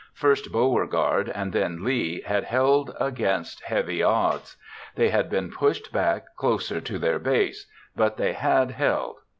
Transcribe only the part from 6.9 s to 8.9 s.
their base—but they had